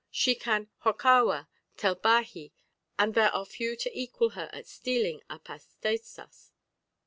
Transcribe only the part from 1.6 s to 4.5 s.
tell baji, and there are few to equal her